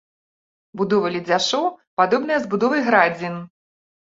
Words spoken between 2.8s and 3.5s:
градзін.